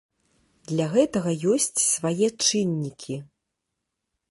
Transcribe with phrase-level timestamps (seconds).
[0.71, 3.21] Для гэтага ёсць свае чыннікі.